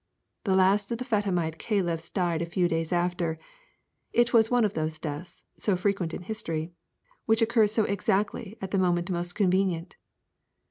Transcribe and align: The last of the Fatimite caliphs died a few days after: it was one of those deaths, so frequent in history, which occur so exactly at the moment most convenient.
The 0.45 0.55
last 0.55 0.91
of 0.91 0.97
the 0.97 1.05
Fatimite 1.05 1.59
caliphs 1.59 2.09
died 2.09 2.41
a 2.41 2.45
few 2.47 2.67
days 2.67 2.91
after: 2.91 3.37
it 4.11 4.33
was 4.33 4.49
one 4.49 4.65
of 4.65 4.73
those 4.73 4.97
deaths, 4.97 5.43
so 5.59 5.75
frequent 5.75 6.11
in 6.11 6.23
history, 6.23 6.71
which 7.27 7.43
occur 7.43 7.67
so 7.67 7.83
exactly 7.83 8.57
at 8.63 8.71
the 8.71 8.79
moment 8.79 9.11
most 9.11 9.35
convenient. 9.35 9.97